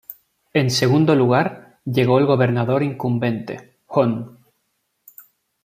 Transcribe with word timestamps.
En 0.55 0.71
segundo 0.71 1.13
lugar, 1.13 1.77
llegó 1.85 2.17
el 2.17 2.25
Gobernador 2.25 2.81
incumbente, 2.81 3.75
Hon. 3.85 4.39